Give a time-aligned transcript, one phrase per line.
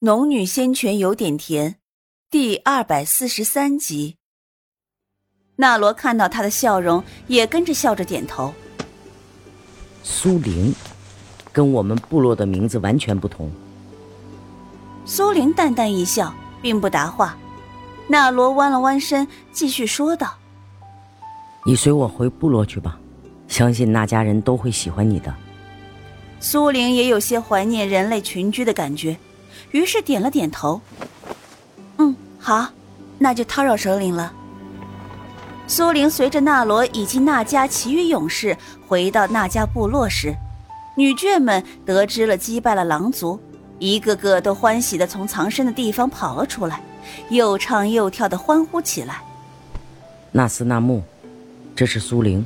[0.00, 1.74] 农女仙泉有点甜，
[2.30, 4.14] 第二百四十三集。
[5.56, 8.54] 纳罗看到他的笑容，也跟着笑着点头。
[10.04, 10.72] 苏玲，
[11.50, 13.50] 跟我们部落的名字完全不同。
[15.04, 17.36] 苏玲淡淡一笑，并不答话。
[18.06, 20.38] 纳罗弯了弯身，继续说道
[21.66, 23.00] ：“你随我回部落去吧，
[23.48, 25.34] 相信那家人都会喜欢你的。”
[26.38, 29.18] 苏玲也有些怀念人类群居的感觉，
[29.70, 30.80] 于是点了点头。
[31.98, 32.68] 嗯，好，
[33.18, 34.32] 那就叨扰首领了。
[35.66, 40.34] 苏玲随着纳罗以及那家其余勇士回到那家部落时，
[40.96, 43.38] 女眷们得知了击败了狼族，
[43.78, 46.82] 一个个都欢喜的从藏身的地方跑了出来，
[47.28, 49.20] 又唱又跳的欢呼起来。
[50.32, 51.02] 纳斯纳木，
[51.76, 52.44] 这是苏玲，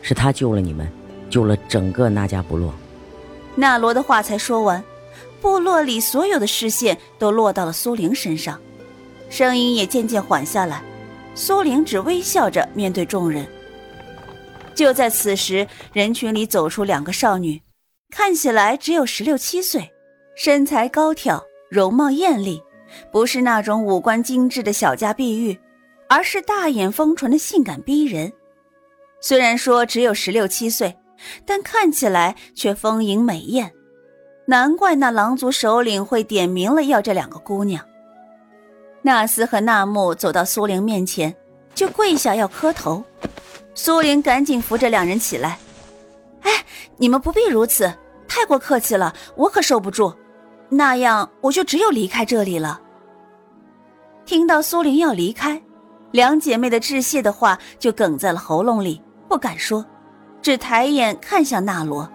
[0.00, 0.88] 是他救了你们，
[1.28, 2.72] 救了整个那家部落。
[3.56, 4.82] 纳罗的话才说完，
[5.40, 8.60] 部落里所有的视线都落到了苏玲身上，
[9.28, 10.82] 声音也渐渐缓下来。
[11.34, 13.46] 苏玲只微笑着面对众人。
[14.74, 17.60] 就在此时，人群里走出两个少女，
[18.10, 19.90] 看起来只有十六七岁，
[20.36, 22.62] 身材高挑，容貌艳丽，
[23.12, 25.58] 不是那种五官精致的小家碧玉，
[26.08, 28.32] 而是大眼丰唇的性感逼人。
[29.20, 30.96] 虽然说只有十六七岁。
[31.44, 33.70] 但看起来却丰盈美艳，
[34.50, 37.86] 难怪那狼族首领会点名了要这两个姑娘。
[39.00, 41.32] 纳斯和纳木走到苏玲面前，
[41.72, 43.04] 就跪下要磕头。
[43.76, 45.56] 苏玲赶紧扶着两人起来
[46.42, 46.50] ：“哎，
[46.96, 47.94] 你们不必如此，
[48.26, 50.12] 太过客气了，我可受不住。
[50.68, 52.80] 那样我就只有离开这里了。”
[54.26, 55.62] 听到苏玲要离开，
[56.10, 59.86] 两姐妹的致谢的话就哽在了喉咙里，不敢说。
[60.42, 62.10] 只抬眼看向纳罗，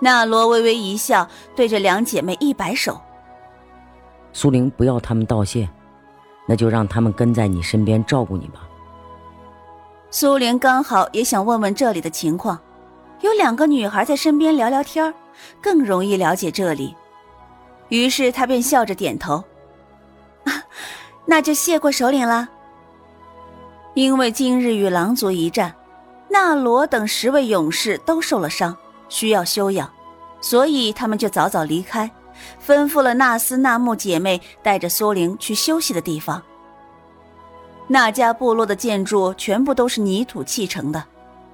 [0.00, 3.00] 纳罗微微一笑，对着两姐妹一摆手
[4.32, 5.68] ：“苏玲，不要他们道谢，
[6.46, 8.66] 那就让他们跟在你身边照顾你吧。”
[10.10, 12.58] 苏玲刚好也想问问这里的情况，
[13.20, 15.14] 有两个女孩在身边聊聊天
[15.60, 16.96] 更容易了解这里。
[17.90, 19.44] 于是她便笑着点头
[21.26, 22.48] ：“那就谢过首领了。”
[23.94, 25.74] 因为今日与狼族一战。
[26.32, 28.76] 纳罗等十位勇士都受了伤，
[29.10, 29.92] 需要休养，
[30.40, 32.10] 所以他们就早早离开，
[32.66, 36.42] 吩咐了纳斯纳木姐妹带着苏玲去休息的地方。
[37.86, 41.04] 那家部落的建筑全部都是泥土砌成的，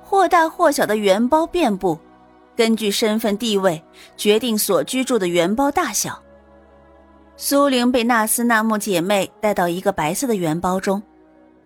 [0.05, 1.99] 或大或小的圆包遍布，
[2.55, 3.83] 根据身份地位
[4.17, 6.23] 决定所居住的圆包大小。
[7.37, 11.03] 苏玲被纳斯纳木姐妹带到一个白色的圆包中，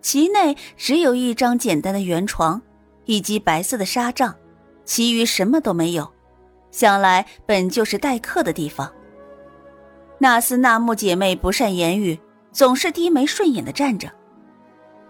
[0.01, 2.59] 其内只有一张简单的圆床。
[3.05, 4.33] 以及白色的纱帐，
[4.91, 6.11] 其余什么都没有。
[6.69, 8.91] 想来本就是待客的地方。
[10.17, 12.19] 纳斯纳木姐妹不善言语，
[12.51, 14.11] 总是低眉顺眼的站着。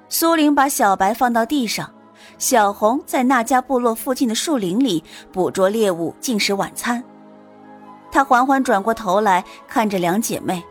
[0.08, 1.92] 苏玲把小白放到地上，
[2.38, 7.04] 小红在那家部落附近的树林里捕捉猎物，进食晚餐。
[8.12, 10.64] 她缓缓转过头来看着两姐妹：“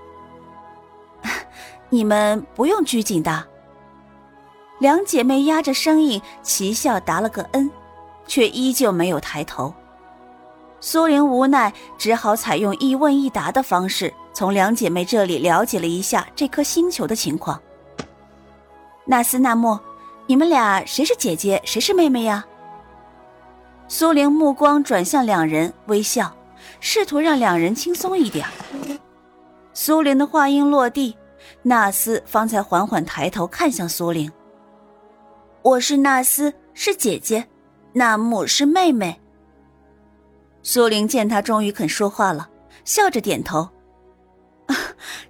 [1.90, 3.44] 你们不用拘谨的。”
[4.78, 7.68] 两姐妹压着声音齐笑答了个恩，
[8.26, 9.72] 却依旧没有抬头。
[10.80, 17.60] 苏玲无奈，只好采用一问一答的方式，从两姐妹这里了解了一下这颗星球的情况。
[19.04, 19.78] 纳斯纳莫，
[20.26, 22.46] 你们俩谁是姐姐，谁是妹妹呀？
[23.88, 26.32] 苏玲目光转向两人，微笑，
[26.78, 28.46] 试图让两人轻松一点。
[29.74, 31.16] 苏玲的话音落地，
[31.62, 34.30] 纳斯方才缓缓抬头看向苏玲。
[35.62, 37.42] 我是纳斯，是姐姐；
[37.92, 39.20] 那木是妹妹。
[40.62, 42.48] 苏玲见他终于肯说话了，
[42.84, 43.68] 笑着点头。
[44.66, 44.76] 啊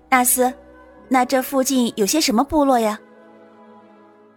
[0.08, 0.52] 纳斯，
[1.08, 2.98] 那这附近有些什么部落呀？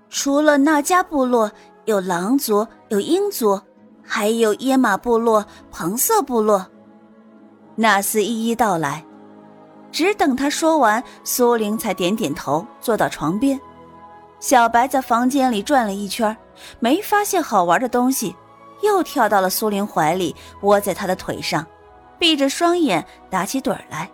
[0.10, 1.52] 除了那家部落，
[1.86, 3.60] 有狼族，有鹰族，
[4.04, 6.68] 还有耶马部落、庞瑟部落。
[7.76, 9.04] 纳斯一一道来，
[9.92, 13.60] 只等他说完，苏玲才点点头，坐到床边。
[14.40, 16.38] 小白在房间里转了一圈，
[16.80, 18.36] 没发现好玩的东西，
[18.82, 21.66] 又跳到了苏玲怀里，窝在她的腿上，
[22.20, 24.10] 闭着双眼打起盹来。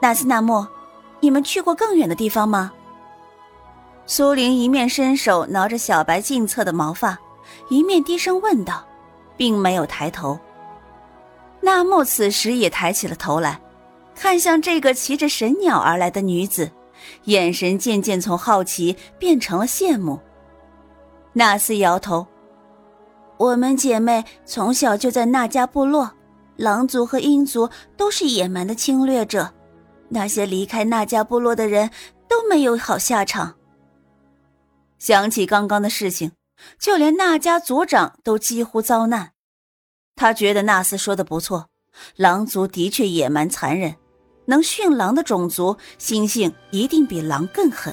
[0.00, 0.66] 纳斯纳木，
[1.20, 2.72] 你们去过更远的地方吗？
[4.06, 7.18] 苏玲一面伸手挠着小白近侧的毛发，
[7.70, 8.86] 一面低声问道，
[9.36, 10.38] 并没有抬头。
[11.60, 13.58] 纳木此时也抬起了头来，
[14.14, 16.70] 看向这个骑着神鸟而来的女子。
[17.24, 20.20] 眼神渐渐从好奇变成了羡慕。
[21.36, 22.24] 纳斯摇头
[23.38, 26.12] ：“我们姐妹从小就在那家部落，
[26.56, 29.52] 狼族和鹰族都是野蛮的侵略者，
[30.08, 31.90] 那些离开那家部落的人
[32.28, 33.56] 都没有好下场。
[35.00, 36.30] 想起刚刚的事情，
[36.78, 39.32] 就连那家族长都几乎遭难。
[40.14, 41.66] 他觉得纳斯说的不错，
[42.14, 43.96] 狼族的确野蛮残忍，
[44.46, 47.92] 能驯狼的种族心性一定比狼更狠。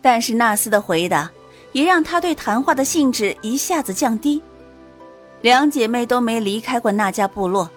[0.00, 1.30] 但是纳斯的回答
[1.72, 4.42] 也让他对谈话的兴致一下子降低。
[5.42, 7.70] 两姐妹都没离开过那家部落，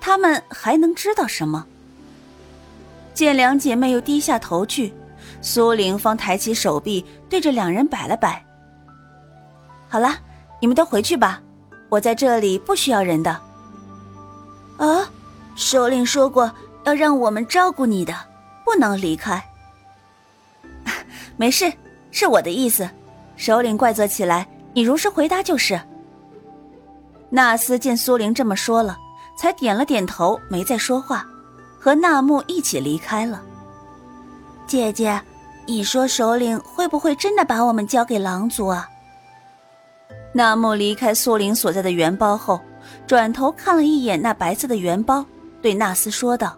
[0.00, 1.66] 她们还能知道什么？
[3.14, 4.92] 见两姐妹又低下头去，
[5.42, 8.42] 苏玲方抬起手臂对着两人摆了摆
[9.90, 10.18] ：“好了，
[10.60, 11.42] 你们都回去吧，
[11.90, 13.38] 我在这里不需要人的。”
[14.78, 15.10] 啊，
[15.54, 16.50] 首领说过
[16.84, 18.14] 要让我们照顾你的，
[18.64, 19.44] 不能离开。
[21.36, 21.70] 没事，
[22.10, 22.88] 是我的意思。
[23.36, 25.80] 首领怪责起来，你如实回答就是。
[27.30, 28.98] 纳斯见苏玲这么说了，
[29.36, 31.26] 才点了点头，没再说话，
[31.80, 33.42] 和纳木一起离开了。
[34.66, 35.20] 姐姐，
[35.66, 38.88] 你说首领会不会真的把我们交给狼族啊？
[40.34, 42.60] 纳木离开苏玲所在的圆包后，
[43.06, 45.24] 转头看了一眼那白色的圆包，
[45.60, 46.56] 对纳斯说道。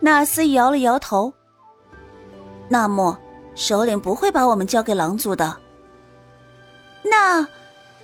[0.00, 1.32] 纳斯摇了摇头。
[2.68, 3.14] 纳木，
[3.54, 5.56] 首领不会把我们交给狼族的。
[7.04, 7.46] 那。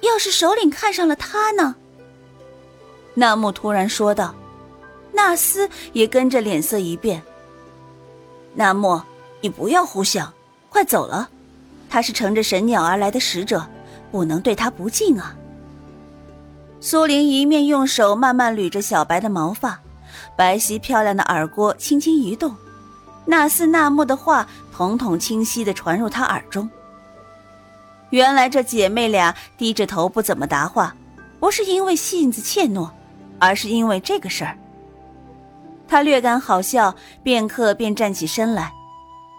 [0.00, 1.74] 要是首领看上了他呢？
[3.14, 4.32] 纳木突然说道。
[5.12, 7.20] 纳斯也跟着脸色一变。
[8.54, 9.02] 纳木，
[9.40, 10.32] 你不要胡想，
[10.68, 11.28] 快走了。
[11.90, 13.66] 他是乘着神鸟而来的使者，
[14.12, 15.34] 不能对他不敬啊。
[16.80, 19.80] 苏玲一面用手慢慢捋着小白的毛发，
[20.36, 22.54] 白皙漂亮的耳郭轻轻一动，
[23.24, 24.46] 纳斯纳木的话
[24.78, 26.70] 统统清晰的传入他耳中。
[28.10, 30.94] 原来这姐妹俩低着头不怎么答话，
[31.40, 32.88] 不是因为性子怯懦，
[33.40, 34.56] 而是因为这个事儿。
[35.88, 36.94] 他略感好笑，
[37.24, 38.72] 片刻便站起身来。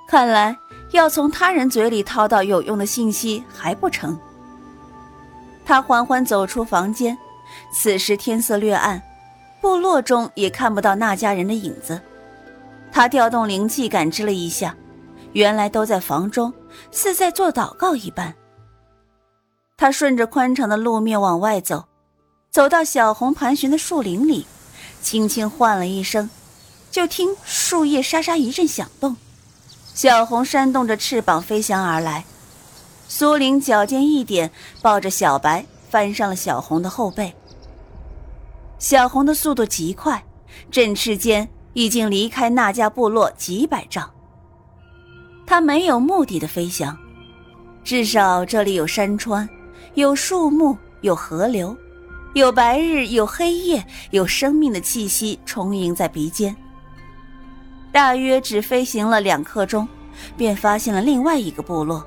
[0.09, 0.57] 看来
[0.91, 4.19] 要从他人嘴里掏到有用的信息还不成。
[5.63, 7.17] 他缓缓走出房间，
[7.71, 9.01] 此时天色略暗，
[9.61, 12.01] 部落中也看不到那家人的影子。
[12.91, 14.75] 他调动灵气感知了一下，
[15.33, 16.53] 原来都在房中，
[16.91, 18.35] 似在做祷告一般。
[19.77, 21.85] 他顺着宽敞的路面往外走，
[22.51, 24.45] 走到小红盘旋的树林里，
[25.01, 26.29] 轻轻唤了一声，
[26.91, 29.15] 就听树叶沙沙一阵响动，
[29.93, 32.25] 小红扇动着翅膀飞翔而来。
[33.07, 37.33] 苏玲脚尖一点，抱着小白翻上了小红的后背。
[38.77, 40.23] 小红的速度极快，
[40.69, 44.11] 振翅间已经离开那家部落几百丈。
[45.49, 46.95] 它没有目的的飞翔，
[47.83, 49.49] 至少这里有山川。
[49.95, 51.75] 有树木，有河流，
[52.35, 56.55] 有白日，有黑夜，有生命的气息充盈在鼻尖。
[57.91, 59.87] 大约只飞行了两刻钟，
[60.37, 62.05] 便发现了另外一个部落。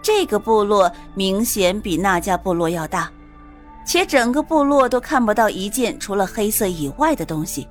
[0.00, 3.12] 这个部落明显比那家部落要大，
[3.84, 7.68] 且整个部落都看不到一件除了黑色以外的东西。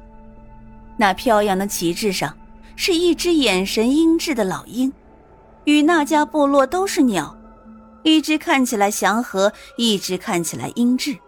[0.96, 2.32] 那飘扬的旗帜上
[2.82, 4.94] 是一只眼神阴鸷的老鹰，
[5.66, 7.36] 与那家部落都是鸟。
[8.04, 11.20] 一只看起来祥和，一只看起来阴鸷。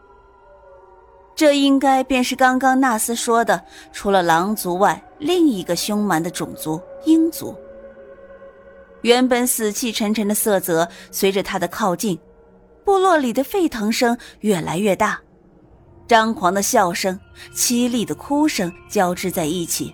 [1.35, 3.61] 这应该便是刚刚纳斯说的，
[3.91, 7.53] 除了狼族外另一个凶蛮的种族——鹰族。
[9.01, 12.17] 原本死气沉沉的色泽，随着他的靠近，
[12.85, 15.19] 部落里的沸腾声越来越大，
[16.07, 17.19] 张狂的笑声、
[17.53, 19.93] 凄厉的哭声交织在一起。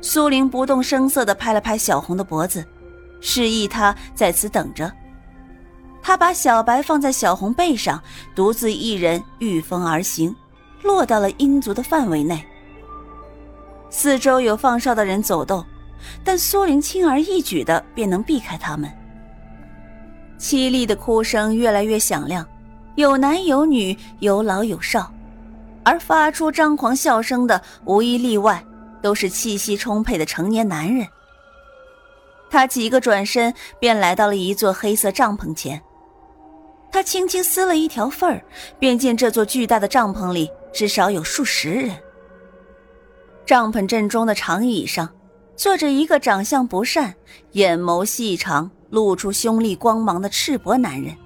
[0.00, 2.64] 苏玲不动声色地拍了拍小红的脖子，
[3.20, 4.90] 示意他在此等着。
[6.02, 8.02] 他把小白放在小红背上，
[8.34, 10.34] 独自一人御风而行，
[10.82, 12.42] 落到了鹰族的范围内。
[13.90, 15.64] 四周有放哨的人走动，
[16.24, 18.90] 但苏玲轻而易举的便能避开他们。
[20.38, 22.46] 凄厉的哭声越来越响亮，
[22.94, 25.12] 有男有女，有老有少，
[25.84, 28.64] 而发出张狂笑声的无一例外
[29.02, 31.06] 都是气息充沛的成年男人。
[32.50, 35.80] 他几个转身便来到了一座黑色帐篷前。
[36.92, 38.42] 他轻轻撕了一条缝儿，
[38.78, 41.96] 便见这座巨大的帐篷里至少有数十人。
[43.46, 45.08] 帐篷正中的长椅上，
[45.54, 47.14] 坐着一个长相不善、
[47.52, 51.16] 眼眸细长、露出凶厉光芒的赤膊男人。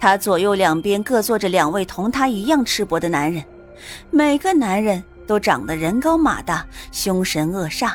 [0.00, 3.44] 他左右两边各坐着两位同他一样赤膊的男人，
[4.12, 7.92] 每个男人都长得人高马大、凶神恶煞。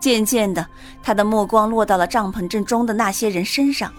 [0.00, 0.64] 渐渐的，
[1.02, 3.92] 他的目光落到了帐篷正中的那些人身上。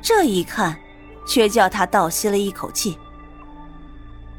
[0.00, 0.78] 这一看，
[1.26, 2.96] 却叫他倒吸了一口气。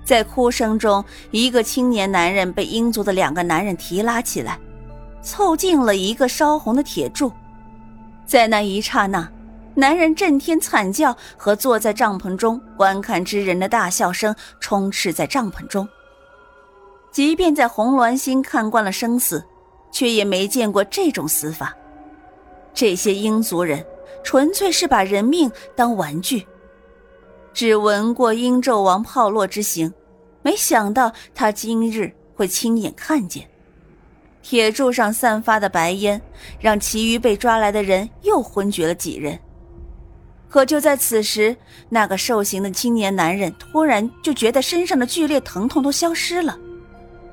[0.05, 4.57] 在哭声中，一个青年男人被英族的两个男人提拉起来，
[5.21, 7.29] 凑近了一个烧红的铁柱。
[8.25, 9.29] 在那一刹那，
[9.75, 15.85] 男人震天惨叫和坐在帐篷中观看之人的大笑声充斥在帐篷中。
[17.17, 19.43] 即便在红鸾星看惯了生死，
[19.91, 21.75] 却也没见过这种死法。
[22.75, 23.83] 这些英族人
[24.23, 26.45] 纯粹是把人命当玩具。
[27.55, 29.91] 只闻过英纣王炮烙之刑，
[30.43, 33.49] 没想到他今日会亲眼看见。
[34.43, 36.21] 铁柱上散发的白烟，
[36.59, 39.39] 让其余被抓来的人又昏厥了几人。
[40.47, 41.57] 可就在此时，
[41.89, 46.55] 那个受刑的青年男人突然就觉得身上的剧烈疼痛都消失了，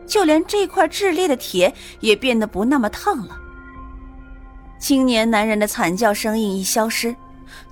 [0.06, 3.36] 就连这块炽烈的铁也变得不那么烫了。
[4.78, 7.14] 青年男人的惨叫声音一消失，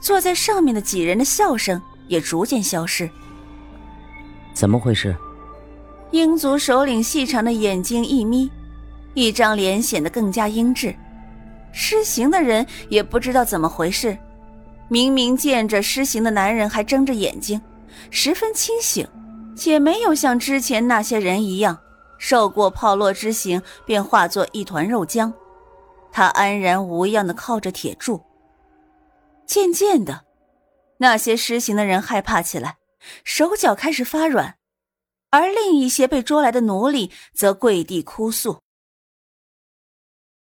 [0.00, 1.80] 坐在上面的几人的笑声。
[2.08, 3.08] 也逐渐消失。
[4.52, 5.16] 怎么回事？
[6.10, 8.50] 鹰族首领细长的眼睛一眯，
[9.14, 10.94] 一张脸显得更加英智。
[11.72, 14.18] 施行的人也不知道怎么回事，
[14.88, 17.58] 明明见着施行的男人还睁着眼睛，
[18.10, 19.06] 十分清醒，
[19.56, 21.78] 且没有像之前那些人一样
[22.24, 25.32] 受过炮烙之刑便化作一团肉浆。
[26.12, 28.22] 他安然无恙的靠着铁柱。
[29.44, 30.24] 渐渐的。
[30.98, 32.76] 那些施行的人害怕起来，
[33.24, 34.54] 手脚开始发软，
[35.30, 38.60] 而另一些被捉来的奴隶则跪地哭诉。